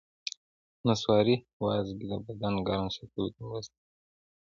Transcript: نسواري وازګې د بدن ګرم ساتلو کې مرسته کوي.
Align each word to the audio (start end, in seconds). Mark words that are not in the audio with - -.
نسواري 0.87 1.35
وازګې 1.63 2.05
د 2.11 2.13
بدن 2.25 2.53
ګرم 2.67 2.87
ساتلو 2.95 3.25
کې 3.33 3.41
مرسته 3.49 3.75
کوي. 3.83 3.93